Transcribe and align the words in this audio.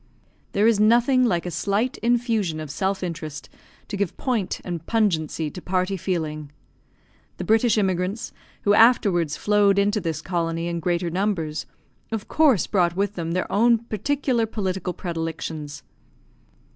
There 0.53 0.65
is 0.65 0.79
nothing 0.79 1.25
like 1.25 1.45
a 1.45 1.51
slight 1.51 1.99
infusion 1.99 2.59
of 2.59 2.71
self 2.71 3.03
interest 3.03 3.49
to 3.87 3.95
give 3.95 4.17
point 4.17 4.59
and 4.65 4.83
pungency 4.87 5.51
to 5.51 5.61
party 5.61 5.95
feeling. 5.95 6.51
The 7.37 7.43
British 7.43 7.77
immigrants, 7.77 8.31
who 8.63 8.73
afterwards 8.73 9.37
flowed 9.37 9.77
into 9.77 10.01
this 10.01 10.19
colony 10.19 10.65
in 10.67 10.79
greater 10.79 11.11
numbers, 11.11 11.67
of 12.11 12.27
course 12.27 12.65
brought 12.65 12.95
with 12.95 13.13
them 13.13 13.33
their 13.33 13.49
own 13.51 13.77
particular 13.77 14.47
political 14.47 14.93
predilections. 14.93 15.83